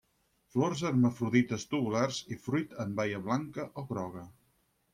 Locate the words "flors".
0.53-0.79